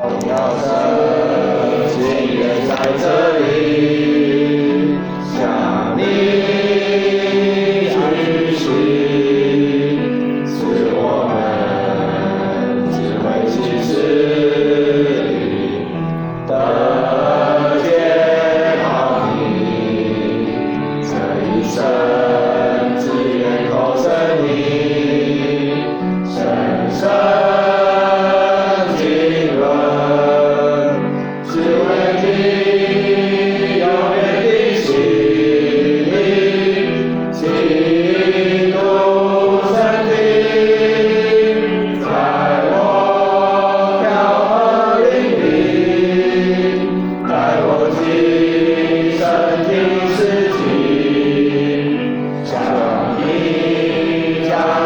[0.00, 0.64] 要神
[1.88, 1.96] 今
[2.36, 3.04] 日在这
[3.38, 3.42] 里
[5.34, 5.36] 向
[5.96, 6.00] 你
[7.90, 7.92] 举
[8.54, 8.62] 行，
[10.46, 10.56] 是
[10.94, 10.96] 我
[11.28, 11.34] 们
[12.92, 13.90] 智慧启示
[15.24, 15.30] 里
[16.46, 16.50] 的
[17.82, 17.84] 解
[18.82, 18.86] 放
[19.34, 19.42] 你，
[21.02, 21.10] 这
[21.42, 21.76] 一生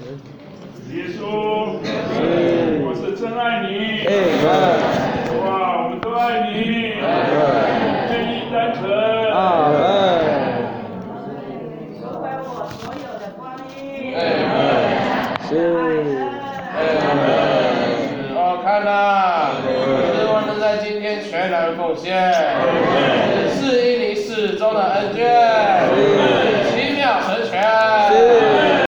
[0.00, 1.20] 耶稣，
[2.82, 3.70] 我是真爱你。
[4.08, 4.10] 哎。
[5.38, 5.44] 哇，
[5.84, 6.52] 我们都爱你。
[8.08, 8.80] 愿意单纯。
[9.30, 9.72] 阿门。
[12.00, 12.48] 收回我
[12.80, 13.40] 所有的光
[13.76, 13.78] 阴。
[15.46, 15.50] 是。
[18.34, 18.88] 哦，看呐，
[20.16, 22.08] 希望能在今天全然奉献，
[23.54, 23.60] 是
[23.92, 25.20] 因你始终的恩眷。